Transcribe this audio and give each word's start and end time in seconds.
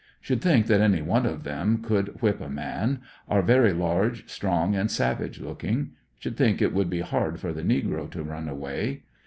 Should 0.19 0.41
think 0.41 0.65
that 0.65 0.81
any 0.81 1.03
one 1.03 1.27
of 1.27 1.43
them 1.43 1.83
could 1.83 2.23
whip 2.23 2.41
a 2.41 2.49
man; 2.49 3.01
are 3.29 3.43
very 3.43 3.71
large, 3.71 4.27
strong, 4.27 4.75
and 4.75 4.89
savage 4.89 5.39
looking. 5.39 5.91
Should 6.17 6.37
think 6.37 6.59
"it 6.59 6.73
would 6.73 6.89
be 6.89 7.01
hard 7.01 7.39
for 7.39 7.53
the 7.53 7.61
negro 7.61 8.09
to 8.09 8.23
run 8.23 8.49
away. 8.49 9.03